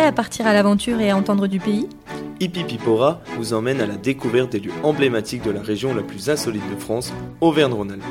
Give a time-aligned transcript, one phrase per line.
[0.00, 1.86] Prêt à partir à l'aventure et à entendre du pays
[2.40, 6.62] Hippipipora vous emmène à la découverte des lieux emblématiques de la région la plus insolite
[6.74, 8.02] de France, Auvergne-Rhône-Alpes.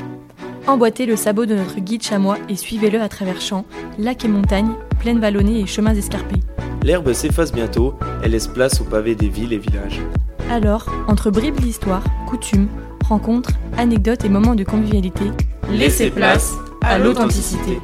[0.68, 3.64] Emboîtez le sabot de notre guide chamois et suivez-le à travers champs,
[3.98, 4.70] lacs et montagnes,
[5.00, 6.38] plaines vallonnées et chemins escarpés.
[6.84, 10.00] L'herbe s'efface bientôt, elle laisse place aux pavés des villes et villages.
[10.48, 12.68] Alors, entre bribes d'histoire, coutumes,
[13.08, 15.24] rencontres, anecdotes et moments de convivialité,
[15.72, 17.80] laissez place à l'authenticité.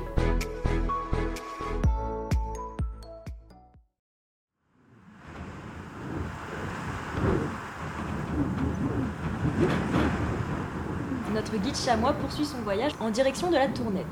[11.47, 14.05] Notre guide chamois poursuit son voyage en direction de la Tournette.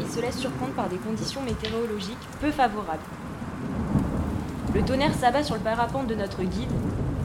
[0.00, 2.98] Il se laisse surprendre par des conditions météorologiques peu favorables.
[4.74, 6.72] Le tonnerre s'abat sur le parapente de notre guide.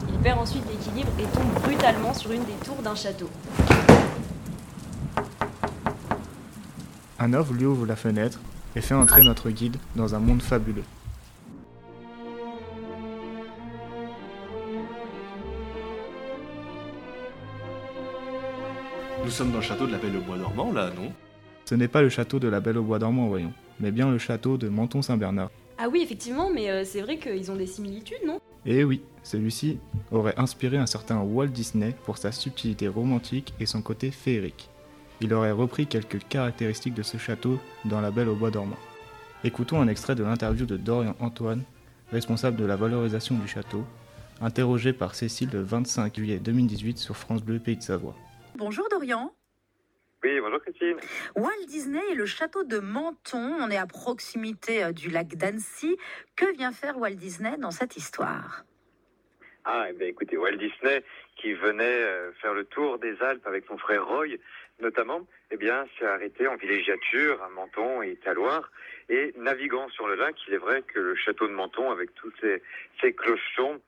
[0.08, 3.28] Il perd ensuite l'équilibre et tombe brutalement sur une des tours d'un château.
[7.18, 8.38] Un œuvre lui ouvre la fenêtre
[8.76, 10.84] et fait entrer notre guide dans un monde fabuleux.
[19.28, 21.12] Nous sommes dans le château de la Belle au Bois dormant, là, non?
[21.66, 24.16] Ce n'est pas le château de la Belle au Bois dormant, voyons, mais bien le
[24.16, 25.50] château de Menton-Saint-Bernard.
[25.76, 28.40] Ah oui, effectivement, mais euh, c'est vrai qu'ils ont des similitudes, non?
[28.64, 29.80] Et oui, celui-ci
[30.12, 34.70] aurait inspiré un certain Walt Disney pour sa subtilité romantique et son côté féerique.
[35.20, 38.78] Il aurait repris quelques caractéristiques de ce château dans La Belle au Bois dormant.
[39.44, 41.64] Écoutons un extrait de l'interview de Dorian Antoine,
[42.12, 43.84] responsable de la valorisation du château,
[44.40, 48.16] interrogé par Cécile le 25 juillet 2018 sur France Bleu Pays de Savoie.
[48.58, 49.32] Bonjour Dorian.
[50.24, 50.96] Oui, bonjour Christine.
[51.36, 55.96] Walt Disney et le château de Menton, on est à proximité euh, du lac d'Annecy.
[56.34, 58.64] Que vient faire Walt Disney dans cette histoire?
[59.64, 61.04] Ah, eh bien, écoutez, Walt Disney,
[61.36, 64.38] qui venait euh, faire le tour des Alpes avec son frère Roy,
[64.80, 68.72] notamment, eh bien, s'est arrêté en villégiature à Menton et Taloir.
[69.08, 72.32] Et naviguant sur le lac, il est vrai que le château de Menton, avec tous
[72.40, 72.60] ses,
[73.00, 73.80] ses clochons,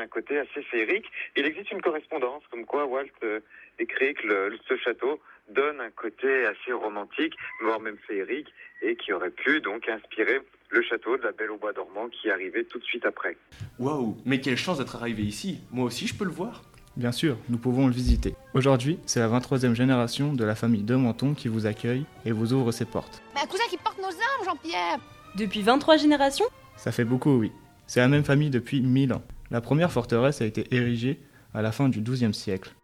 [0.00, 1.06] un côté assez féerique.
[1.36, 3.40] Il existe une correspondance, comme quoi Walt euh,
[3.78, 5.20] écrit que le- ce château
[5.54, 8.48] donne un côté assez romantique, voire même féerique,
[8.82, 10.40] et qui aurait pu donc inspirer
[10.70, 13.36] le château de la Belle au Bois dormant qui arrivait tout de suite après.
[13.78, 16.62] Waouh, mais quelle chance d'être arrivé ici Moi aussi, je peux le voir
[16.96, 18.34] Bien sûr, nous pouvons le visiter.
[18.54, 22.52] Aujourd'hui, c'est la 23e génération de la famille de Menton qui vous accueille et vous
[22.52, 23.22] ouvre ses portes.
[23.34, 24.98] Mais un cousin qui porte nos armes, Jean-Pierre
[25.36, 26.46] Depuis 23 générations?
[26.76, 27.52] Ça fait beaucoup, oui.
[27.86, 29.22] C'est la même famille depuis 1000 ans.
[29.50, 31.20] La première forteresse a été érigée
[31.54, 32.74] à la fin du XIIe siècle.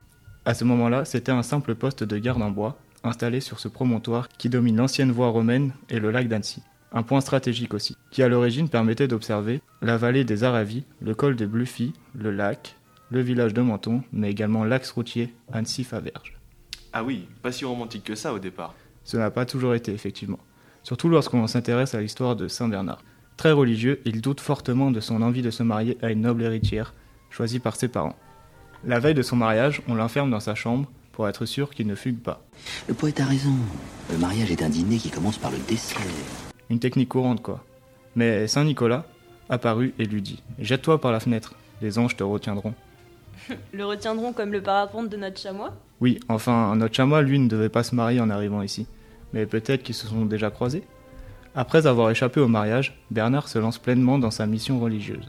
[0.44, 4.28] À ce moment-là, c'était un simple poste de garde en bois, installé sur ce promontoire
[4.28, 6.62] qui domine l'ancienne voie romaine et le lac d'Annecy.
[6.92, 11.36] Un point stratégique aussi, qui à l'origine permettait d'observer la vallée des Aravis, le col
[11.36, 12.76] de Bluffy, le lac,
[13.10, 16.36] le village de Menton, mais également l'axe routier Annecy-Faverges.
[16.92, 18.74] Ah oui, pas si romantique que ça au départ.
[19.04, 20.40] Ce n'a pas toujours été, effectivement.
[20.82, 23.02] Surtout lorsqu'on s'intéresse à l'histoire de Saint Bernard.
[23.36, 26.94] Très religieux, il doute fortement de son envie de se marier à une noble héritière,
[27.30, 28.16] choisie par ses parents.
[28.84, 31.94] La veille de son mariage, on l'enferme dans sa chambre pour être sûr qu'il ne
[31.94, 32.42] fugue pas.
[32.88, 33.52] Le poète a raison.
[34.10, 36.00] Le mariage est un dîner qui commence par le dessert.
[36.70, 37.62] Une technique courante, quoi.
[38.14, 39.04] Mais Saint Nicolas
[39.50, 42.74] apparut et lui dit Jette-toi par la fenêtre, les anges te retiendront.
[43.72, 45.74] Le retiendront comme le parapente de notre chamois?
[46.00, 48.86] Oui, enfin, notre chamois, lui, ne devait pas se marier en arrivant ici.
[49.34, 50.84] Mais peut-être qu'ils se sont déjà croisés
[51.58, 55.26] Après avoir échappé au mariage, Bernard se lance pleinement dans sa mission religieuse.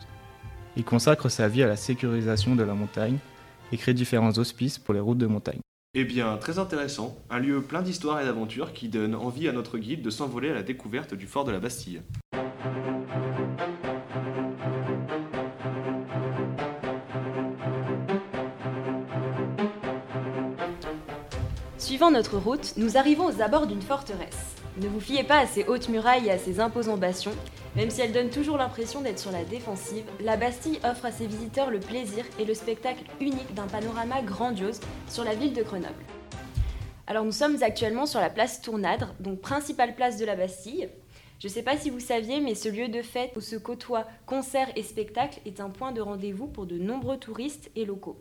[0.75, 3.19] Il consacre sa vie à la sécurisation de la montagne
[3.71, 5.61] et crée différents hospices pour les routes de montagne.
[5.93, 7.15] Eh bien, très intéressant.
[7.29, 10.53] Un lieu plein d'histoires et d'aventures qui donne envie à notre guide de s'envoler à
[10.53, 12.01] la découverte du fort de la Bastille.
[21.77, 24.57] Suivant notre route, nous arrivons aux abords d'une forteresse.
[24.79, 27.35] Ne vous fiez pas à ces hautes murailles et à ces imposants bastions,
[27.75, 31.25] même si elles donnent toujours l'impression d'être sur la défensive, la Bastille offre à ses
[31.25, 34.79] visiteurs le plaisir et le spectacle unique d'un panorama grandiose
[35.09, 36.05] sur la ville de Grenoble.
[37.07, 40.89] Alors nous sommes actuellement sur la place Tournadre, donc principale place de la Bastille.
[41.39, 44.05] Je ne sais pas si vous saviez, mais ce lieu de fête où se côtoient
[44.27, 48.19] concerts et spectacles est un point de rendez-vous pour de nombreux touristes et locaux.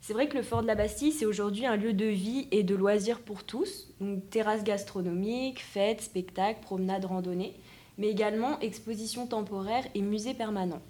[0.00, 2.62] C'est vrai que le fort de la Bastille, c'est aujourd'hui un lieu de vie et
[2.62, 3.88] de loisirs pour tous.
[4.00, 7.54] Donc terrasses gastronomiques, fêtes, spectacles, promenades, randonnées,
[7.98, 10.82] mais également expositions temporaires et musées permanents.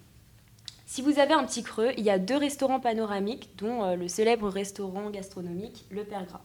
[0.89, 4.07] Si vous avez un petit creux, il y a deux restaurants panoramiques, dont euh, le
[4.07, 6.43] célèbre restaurant gastronomique Le Père Gras.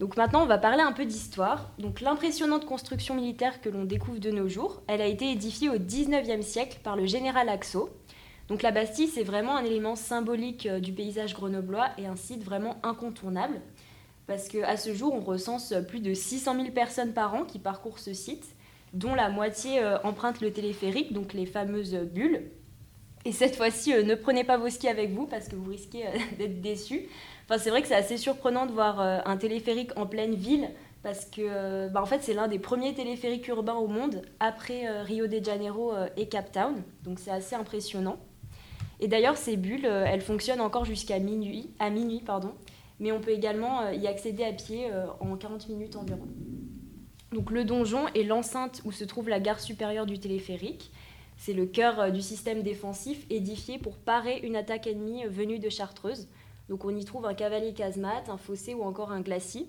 [0.00, 1.70] Donc maintenant, on va parler un peu d'histoire.
[1.78, 5.76] Donc l'impressionnante construction militaire que l'on découvre de nos jours, elle a été édifiée au
[5.76, 7.90] 19e siècle par le général Axo.
[8.50, 12.42] Donc la Bastille, c'est vraiment un élément symbolique euh, du paysage grenoblois et un site
[12.42, 13.60] vraiment incontournable.
[14.26, 18.00] Parce qu'à ce jour, on recense plus de 600 000 personnes par an qui parcourent
[18.00, 18.44] ce site.
[18.92, 22.50] dont la moitié emprunte le téléphérique, donc les fameuses bulles.
[23.24, 26.04] Et cette fois-ci, ne prenez pas vos skis avec vous parce que vous risquez
[26.38, 27.08] d'être déçus.
[27.44, 30.68] Enfin, c'est vrai que c'est assez surprenant de voir un téléphérique en pleine ville
[31.04, 35.28] parce que bah, en fait, c'est l'un des premiers téléphériques urbains au monde après Rio
[35.28, 36.82] de Janeiro et Cape Town.
[37.04, 38.18] Donc c'est assez impressionnant.
[39.00, 42.54] Et d'ailleurs, ces bulles, euh, elles fonctionnent encore jusqu'à minuit, à minuit, pardon,
[43.00, 46.28] mais on peut également euh, y accéder à pied euh, en 40 minutes environ.
[47.32, 50.90] Donc le donjon est l'enceinte où se trouve la gare supérieure du téléphérique.
[51.38, 56.28] C'est le cœur du système défensif édifié pour parer une attaque ennemie venue de Chartreuse.
[56.68, 59.68] Donc on y trouve un cavalier casemate, un fossé ou encore un glacis,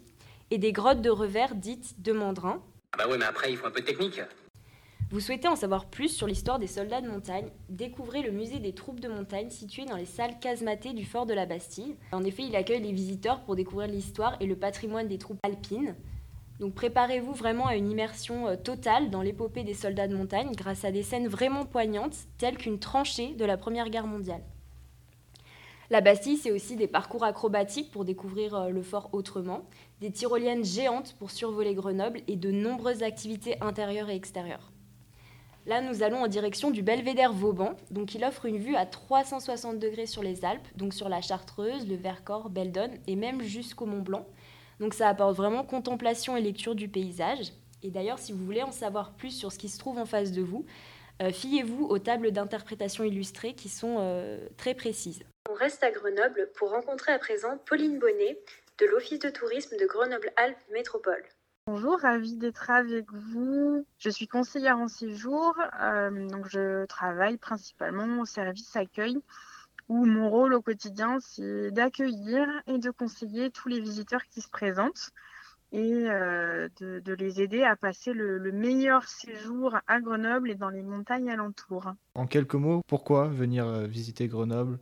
[0.50, 2.62] et des grottes de revers dites de mandrins.
[2.92, 4.20] Ah bah ouais, mais après il faut un peu de technique.
[5.12, 8.72] Vous souhaitez en savoir plus sur l'histoire des soldats de montagne Découvrez le musée des
[8.72, 11.98] troupes de montagne situé dans les salles casematées du fort de la Bastille.
[12.14, 15.98] En effet, il accueille les visiteurs pour découvrir l'histoire et le patrimoine des troupes alpines.
[16.62, 20.86] Donc préparez-vous vraiment à une immersion euh, totale dans l'épopée des soldats de montagne grâce
[20.86, 24.44] à des scènes vraiment poignantes telles qu'une tranchée de la Première Guerre mondiale.
[25.90, 29.66] La Bastille, c'est aussi des parcours acrobatiques pour découvrir euh, le fort autrement,
[30.00, 34.71] des tyroliennes géantes pour survoler Grenoble et de nombreuses activités intérieures et extérieures.
[35.68, 37.76] Là, nous allons en direction du belvédère Vauban.
[37.92, 41.88] Donc, il offre une vue à 360 degrés sur les Alpes, donc sur la Chartreuse,
[41.88, 44.26] le Vercors, Beldon et même jusqu'au Mont Blanc.
[44.80, 47.54] Donc, ça apporte vraiment contemplation et lecture du paysage.
[47.84, 50.32] Et d'ailleurs, si vous voulez en savoir plus sur ce qui se trouve en face
[50.32, 50.66] de vous,
[51.22, 55.24] euh, fiez-vous aux tables d'interprétation illustrées qui sont euh, très précises.
[55.50, 58.40] On reste à Grenoble pour rencontrer à présent Pauline Bonnet
[58.80, 61.24] de l'Office de tourisme de Grenoble-Alpes Métropole.
[61.68, 63.86] Bonjour, ravie d'être avec vous.
[64.00, 69.20] Je suis conseillère en séjour, euh, donc je travaille principalement au service accueil
[69.88, 74.50] où mon rôle au quotidien c'est d'accueillir et de conseiller tous les visiteurs qui se
[74.50, 75.12] présentent
[75.72, 80.82] et euh, de, les aider à passer le, meilleur séjour à Grenoble et dans les
[80.82, 81.94] montagnes alentours.
[82.16, 84.80] En quelques mots, pourquoi venir euh, visiter Grenoble?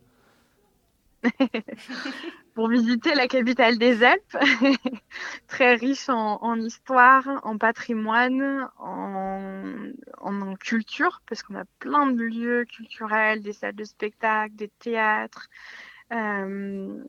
[2.60, 4.38] pour visiter la capitale des Alpes,
[5.48, 13.42] très riche en, histoire, en patrimoine, en, culture, parce qu'on a plein de lieux culturels,
[13.42, 15.48] des salles de spectacle, des théâtres,
[16.12, 17.02] euh,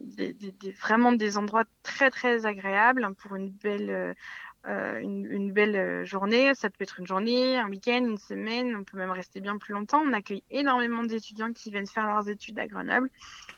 [0.81, 4.14] vraiment des endroits très très agréables pour une belle
[4.69, 6.55] euh, une, belle euh, journée.
[6.55, 8.77] Ça peut être une journée, un week-end, une semaine.
[8.77, 10.03] On peut même rester bien plus longtemps.
[10.05, 13.09] On accueille énormément d'étudiants qui viennent faire leurs études à Grenoble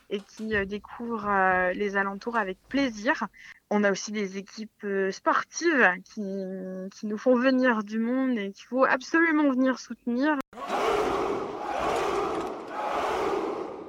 [0.09, 3.27] et qui euh, découvrent les alentours avec plaisir.
[3.69, 6.21] On a aussi des équipes sportives qui,
[6.91, 10.37] qui nous font venir du monde et qu'il faut absolument venir soutenir.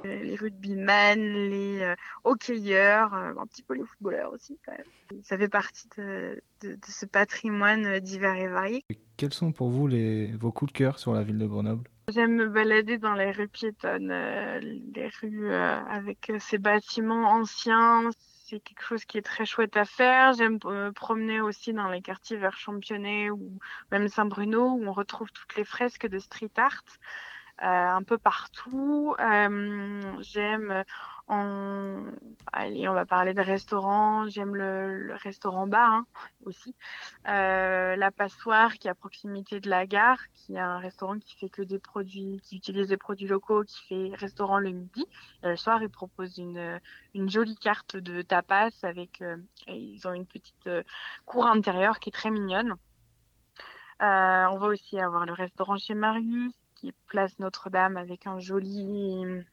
[0.05, 5.21] Les rugbymen, les euh, hockeyeurs, euh, un petit peu les footballeurs aussi quand même.
[5.23, 8.83] Ça fait partie de, ce patrimoine divers et varié.
[9.17, 11.89] Quels sont pour vous les, vos coups de cœur sur la ville de Grenoble?
[12.13, 18.09] J'aime me balader dans les rues piétonnes, euh, les rues avec ces bâtiments anciens.
[18.47, 20.33] C'est quelque chose qui est très chouette à faire.
[20.33, 23.57] J'aime me promener aussi dans les quartiers vers Championnet ou
[23.91, 26.83] même Saint-Bruno où on retrouve toutes les fresques de street art.
[27.63, 29.15] Euh, un peu partout.
[29.17, 30.83] Euh, j'aime
[31.27, 32.03] en...
[32.51, 34.27] Allez, on va parler de restaurants.
[34.27, 36.05] J'aime le, restaurant bar hein,
[36.45, 36.75] aussi.
[37.29, 41.37] Euh, la passoire qui est à proximité de la gare, qui est un restaurant qui
[41.37, 45.05] fait que des produits, qui utilise des produits locaux, qui fait restaurant le midi.
[45.43, 46.81] Et le soir, ils proposent une,
[47.13, 49.23] une jolie carte de tapas avec.
[49.67, 50.69] ils ont une petite
[51.25, 52.75] cour intérieure qui est très mignonne.
[54.01, 56.53] on va aussi avoir le restaurant chez Marius
[57.07, 59.43] place Notre-Dame avec un joli,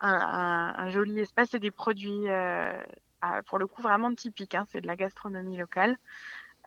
[0.00, 2.72] un, espace et des produits, euh,
[3.46, 4.54] pour le coup, vraiment typiques.
[4.54, 4.66] Hein.
[4.70, 5.96] c'est de la gastronomie locale.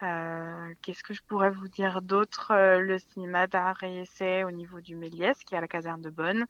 [0.04, 2.52] Euh, qu'est-ce que je pourrais vous dire d'autre?
[2.52, 6.02] Euh, Le cinéma d'art et essai au niveau du Méliès, qui est à la caserne
[6.02, 6.46] de Bonne.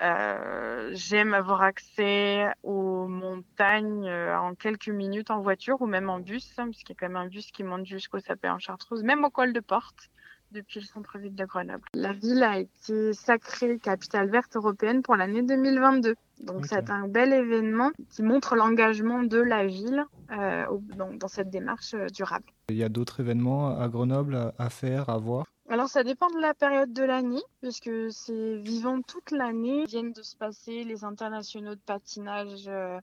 [0.00, 6.66] J'aime avoir accès aux montagnes en quelques minutes en voiture ou même en bus, hein,
[6.66, 9.30] puisqu'il y a quand même un bus qui monte jusqu'au Sapé en Chartreuse, même au
[9.30, 10.08] col de Porte
[10.52, 11.84] depuis le centre-ville de Grenoble.
[11.94, 16.14] La ville a été sacrée capitale verte européenne pour l'année 2022.
[16.40, 21.94] Donc c'est un bel événement qui montre l'engagement de la ville euh, dans, cette démarche
[21.94, 22.46] euh, durable.
[22.68, 25.46] Il y a d'autres événements à Grenoble à faire, à voir?
[25.68, 29.84] Alors ça dépend de la période de l'année, puisque c'est vivant toute l'année.
[29.86, 32.98] Viennent de se passer les internationaux de patinage euh,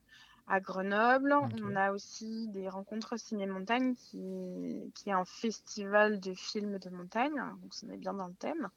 [0.47, 1.33] à Grenoble.
[1.63, 7.35] On a aussi des rencontres ciné-montagne qui, qui est un festival de films de montagne.
[7.35, 8.69] Donc, on est bien dans le thème.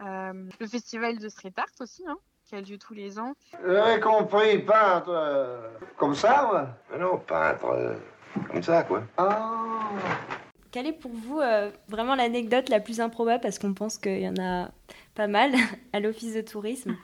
[0.00, 3.34] Euh, le festival de street art aussi, hein, qui a lieu tous les ans.
[3.64, 6.98] J'aurais compris, peintre euh, comme ça, ouais?
[6.98, 7.96] non, peintre euh,
[8.50, 9.02] comme ça, quoi.
[9.16, 9.90] Ah
[10.76, 14.28] quelle est pour vous euh, vraiment l'anecdote la plus improbable Parce qu'on pense qu'il y
[14.28, 14.68] en a
[15.14, 15.52] pas mal
[15.94, 16.94] à l'office de tourisme?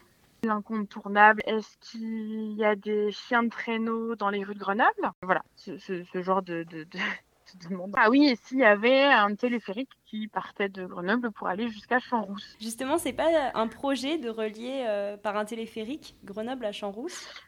[0.45, 5.13] L'incontournable, est-ce qu'il y a des chiens de traîneau dans les rues de Grenoble?
[5.23, 6.85] Voilà, ce, genre de, de,
[7.97, 12.01] Ah oui, et s'il y avait un téléphérique qui partait de Grenoble pour aller jusqu'à
[12.01, 12.57] Champs-Rousse?
[12.61, 17.41] Justement, c'est pas un projet de relier euh, par un téléphérique Grenoble à Champs-Rousse?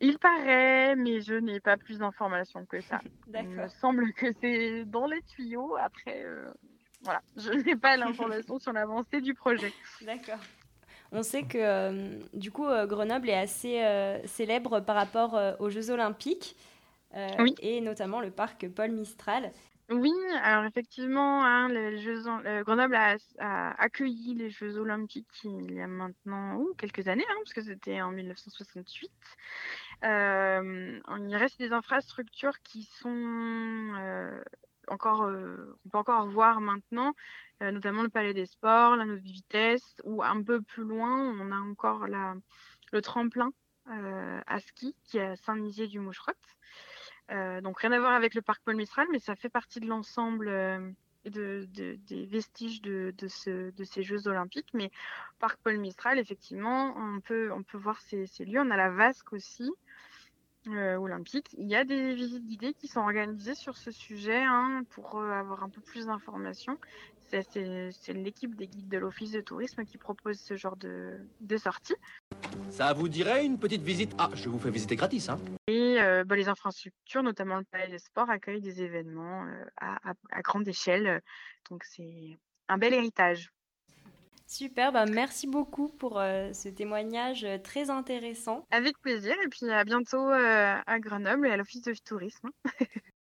[0.00, 3.00] Il paraît, mais je n'ai pas plus d'informations que ça.
[3.34, 5.76] Il me semble que c'est dans les tuyaux.
[5.76, 6.52] Après, euh,
[7.02, 9.72] voilà, je n'ai pas l'information sur l'avancée du projet.
[10.02, 10.40] D'accord.
[11.12, 13.82] On sait que euh, du coup Grenoble est assez
[14.26, 16.56] célèbre par rapport aux Jeux Olympiques.
[17.14, 19.52] Euh, et notamment le parc Paul Mistral.
[19.88, 21.68] Oui, alors effectivement, hein,
[22.62, 23.16] Grenoble a,
[23.78, 28.10] accueilli les Jeux Olympiques il y a maintenant quelques années, hein, parce que c'était en
[28.10, 29.10] 1968.
[30.04, 33.92] Euh, il reste des infrastructures qui sont
[34.88, 35.30] euh, encore,
[35.84, 37.14] on peut encore voir maintenant,
[37.60, 41.56] notamment le Palais des Sports, la Note Vitesse, ou un peu plus loin, on a
[41.56, 42.34] encore la,
[42.92, 43.50] le tremplin
[43.88, 46.36] à ski qui est à Saint-Nizier du Moucherotte.
[47.32, 49.86] Euh, donc rien à voir avec le parc Paul Mistral, mais ça fait partie de
[49.86, 50.90] l'ensemble euh,
[51.24, 54.70] de, des vestiges de, de, ces Jeux olympiques.
[54.74, 54.90] Mais
[55.38, 58.60] parc Paul Mistral, effectivement, on peut, on peut voir ces, lieux.
[58.60, 59.70] On a la Vasque aussi.
[60.68, 61.46] Euh, olympique.
[61.56, 65.62] Il y a des visites guidées qui sont organisées sur ce sujet hein, pour avoir
[65.62, 66.76] un peu plus d'informations.
[67.28, 71.94] C'est l'équipe des guides de l'Office de tourisme qui propose ce genre de, de sortie.
[72.70, 74.14] Ça vous dirait une petite visite?
[74.18, 77.88] Ah, je vous fais visiter gratis, hein Et euh, bah, les infrastructures, notamment le Palais
[77.88, 81.20] des Sports, accueillent des événements euh, à, à, grande échelle.
[81.70, 83.52] Donc c'est un bel héritage.
[84.46, 88.64] Super, bah merci beaucoup pour euh, ce témoignage très intéressant.
[88.70, 92.50] Avec plaisir, et puis à bientôt à Grenoble et à l'Office de tourisme.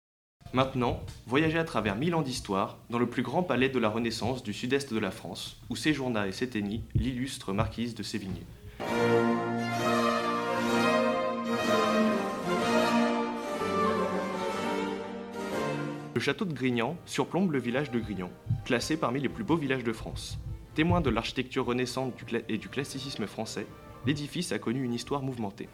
[0.54, 4.44] Maintenant, voyagez à travers mille ans d'histoire dans le plus grand palais de la Renaissance
[4.44, 8.42] du sud-est de la France, où séjourna et s'éteignit l'illustre marquise de Sévigné.
[16.14, 18.30] Le château de Grignan surplombe le village de Grignan,
[18.64, 20.38] classé parmi les plus beaux villages de France.
[20.74, 22.14] Témoin de l'architecture renaissante
[22.48, 23.66] et du classicisme français,
[24.06, 25.68] l'édifice a connu une histoire mouvementée.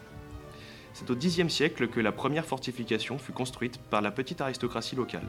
[0.92, 5.26] C'est au Xe siècle que la première fortification fut construite par la petite aristocratie locale.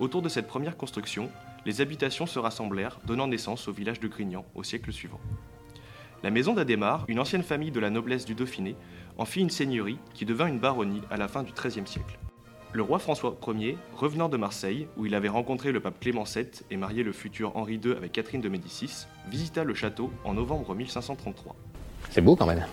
[0.00, 1.30] Autour de cette première construction,
[1.64, 5.20] les habitations se rassemblèrent, donnant naissance au village de Grignan au siècle suivant.
[6.24, 8.74] La maison d'Adhémar, une ancienne famille de la noblesse du Dauphiné,
[9.16, 12.18] en fit une seigneurie qui devint une baronnie à la fin du XIIIe siècle.
[12.74, 16.48] Le roi François Ier, revenant de Marseille, où il avait rencontré le pape Clément VII
[16.72, 20.74] et marié le futur Henri II avec Catherine de Médicis, visita le château en novembre
[20.74, 21.54] 1533.
[22.10, 22.66] C'est beau quand même.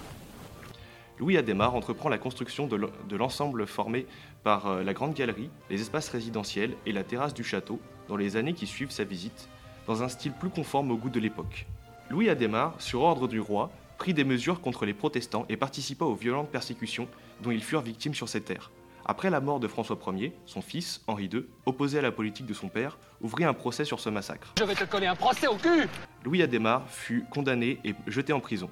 [1.20, 4.08] Louis Adhémar entreprend la construction de l'ensemble formé
[4.43, 8.38] par euh, la grande galerie, les espaces résidentiels et la terrasse du château dans les
[8.38, 9.50] années qui suivent sa visite,
[9.86, 11.67] dans un style plus conforme au goût de l'époque.
[12.10, 16.15] Louis Adhémar, sur ordre du roi, prit des mesures contre les protestants et participa aux
[16.15, 17.08] violentes persécutions
[17.43, 18.72] dont ils furent victimes sur ces terres.
[19.11, 22.53] Après la mort de François Ier, son fils, Henri II, opposé à la politique de
[22.53, 24.53] son père, ouvrit un procès sur ce massacre.
[24.57, 25.89] Je vais te coller un procès au cul
[26.23, 28.69] Louis Adhémar fut condamné et jeté en prison.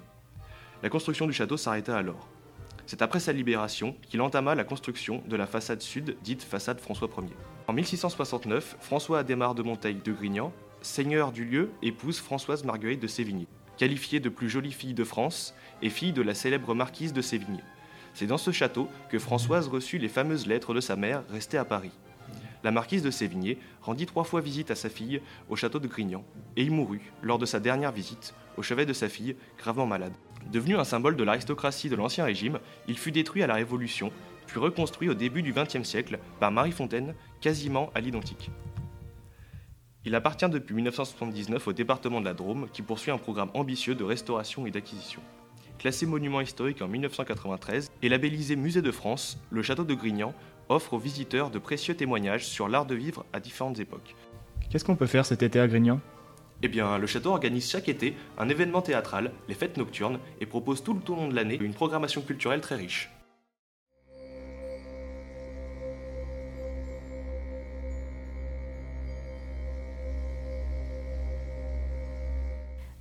[0.82, 2.26] La construction du château s'arrêta alors.
[2.86, 7.10] C'est après sa libération qu'il entama la construction de la façade sud, dite façade François
[7.18, 7.36] Ier.
[7.68, 13.08] En 1669, François Adhémar de Monteil de Grignan, seigneur du lieu, épouse Françoise Marguerite de
[13.08, 17.20] Sévigné, qualifiée de plus jolie fille de France et fille de la célèbre marquise de
[17.20, 17.60] Sévigné.
[18.14, 21.64] C'est dans ce château que Françoise reçut les fameuses lettres de sa mère restée à
[21.64, 21.92] Paris.
[22.62, 26.24] La marquise de Sévigné rendit trois fois visite à sa fille au château de Grignan,
[26.56, 30.12] et il mourut, lors de sa dernière visite, au chevet de sa fille, gravement malade.
[30.52, 34.12] Devenu un symbole de l'aristocratie de l'Ancien Régime, il fut détruit à la Révolution,
[34.46, 38.50] puis reconstruit au début du XXe siècle par Marie Fontaine, quasiment à l'identique.
[40.04, 44.04] Il appartient depuis 1979 au département de la Drôme qui poursuit un programme ambitieux de
[44.04, 45.20] restauration et d'acquisition.
[45.80, 50.34] Classé monument historique en 1993 et labellisé Musée de France, le château de Grignan
[50.68, 54.14] offre aux visiteurs de précieux témoignages sur l'art de vivre à différentes époques.
[54.68, 55.98] Qu'est-ce qu'on peut faire cet été à Grignan?
[56.62, 60.82] Eh bien, le château organise chaque été un événement théâtral, les fêtes nocturnes, et propose
[60.82, 63.10] tout le long de l'année une programmation culturelle très riche.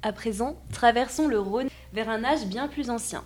[0.02, 3.24] À présent, traversons le Rhône vers un âge bien plus ancien.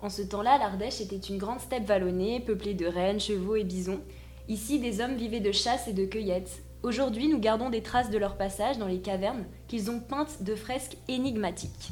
[0.00, 4.00] En ce temps-là, l'Ardèche était une grande steppe vallonnée, peuplée de rennes, chevaux et bisons.
[4.48, 8.18] Ici, des hommes vivaient de chasse et de cueillette, Aujourd'hui, nous gardons des traces de
[8.18, 11.90] leur passage dans les cavernes qu'ils ont peintes de fresques énigmatiques.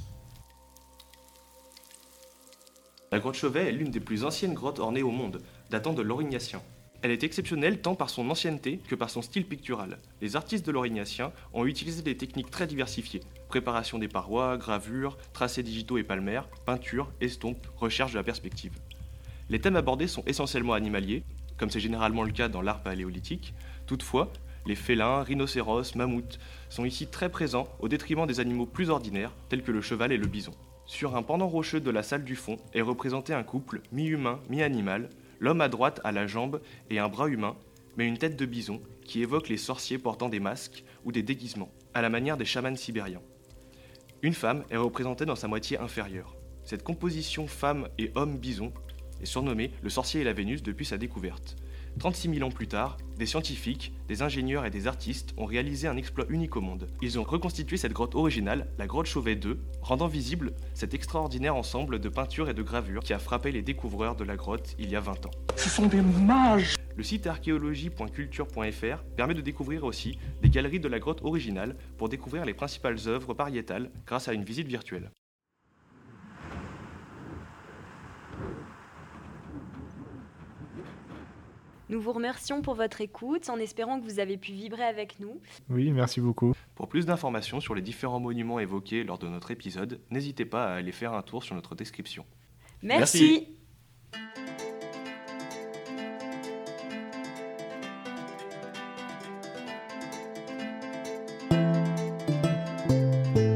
[3.11, 6.63] La grotte Chauvet est l'une des plus anciennes grottes ornées au monde, datant de l'Aurignacien.
[7.07, 10.01] Elle est exceptionnelle tant par son ancienneté que par son style pictural.
[10.21, 15.63] Les artistes de l'Aurignacien ont utilisé des techniques très diversifiées préparation des parois, gravure, tracés
[15.63, 18.73] digitaux et palmaires, peinture, estompe, recherche de la perspective.
[19.51, 21.23] Les thèmes abordés sont essentiellement animaliers,
[21.59, 23.55] comme c'est généralement le cas dans l'art paléolithique.
[23.87, 24.33] Toutefois,
[24.67, 29.63] les félins, rhinocéros, mammouths sont ici très présents au détriment des animaux plus ordinaires tels
[29.63, 30.55] que le cheval et le bison.
[30.87, 35.09] Sur un pendant rocheux de la salle du fond est représenté un couple mi-humain, mi-animal,
[35.41, 37.57] L'homme à droite a la jambe et un bras humain,
[37.97, 41.73] mais une tête de bison qui évoque les sorciers portant des masques ou des déguisements,
[41.95, 43.23] à la manière des chamans sibériens.
[44.23, 46.35] Une femme est représentée dans sa moitié inférieure.
[46.65, 48.73] Cette composition femme et homme bison
[49.21, 51.57] est surnommée le sorcier et la Vénus depuis sa découverte.
[51.99, 55.97] 36 000 ans plus tard, des scientifiques, des ingénieurs et des artistes ont réalisé un
[55.97, 56.89] exploit unique au monde.
[57.01, 61.99] Ils ont reconstitué cette grotte originale, la grotte Chauvet 2, rendant visible cet extraordinaire ensemble
[61.99, 64.97] de peintures et de gravures qui a frappé les découvreurs de la grotte il y
[64.97, 65.31] a 20 ans.
[65.57, 70.99] Ce sont des mages Le site archéologie.culture.fr permet de découvrir aussi des galeries de la
[70.99, 75.11] grotte originale pour découvrir les principales œuvres pariétales grâce à une visite virtuelle.
[81.89, 85.41] Nous vous remercions pour votre écoute en espérant que vous avez pu vibrer avec nous.
[85.71, 86.53] Oui, merci beaucoup.
[86.75, 90.75] Pour plus d'informations sur les différents monuments évoqués lors de notre épisode, n'hésitez pas à
[90.75, 92.25] aller faire un tour sur notre description.
[92.83, 93.49] Merci.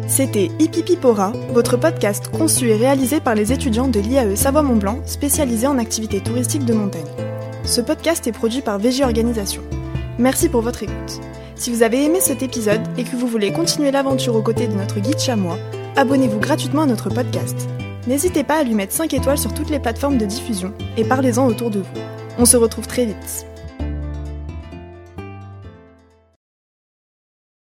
[0.07, 5.79] C'était Hipipipora, votre podcast conçu et réalisé par les étudiants de l'IAE Savoie-Mont-Blanc spécialisés en
[5.79, 7.30] activités touristiques de montagne.
[7.71, 9.63] Ce podcast est produit par VG Organisation.
[10.19, 11.21] Merci pour votre écoute.
[11.55, 14.75] Si vous avez aimé cet épisode et que vous voulez continuer l'aventure aux côtés de
[14.75, 15.57] notre guide chamois,
[15.95, 17.69] abonnez-vous gratuitement à notre podcast.
[18.09, 21.47] N'hésitez pas à lui mettre 5 étoiles sur toutes les plateformes de diffusion et parlez-en
[21.47, 22.01] autour de vous.
[22.39, 23.47] On se retrouve très vite.